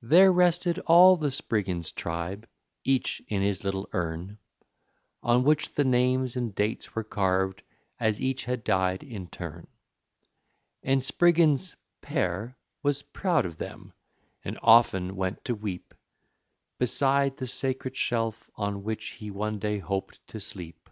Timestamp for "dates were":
6.54-7.04